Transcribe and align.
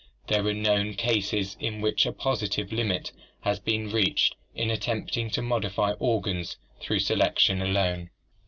There 0.29 0.43
are 0.47 0.53
known 0.55 0.95
cases 0.95 1.55
in 1.59 1.79
which 1.79 2.07
a 2.07 2.11
positive 2.11 2.71
limit 2.73 3.11
has 3.41 3.59
been 3.59 3.91
reached 3.91 4.35
in 4.55 4.71
attempting 4.71 5.29
to 5.29 5.43
modify 5.43 5.91
organs 5.99 6.57
through 6.79 7.01
selection 7.01 7.61
alone. 7.61 8.09